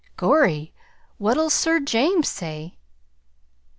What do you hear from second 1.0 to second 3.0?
what'll Sir James say?"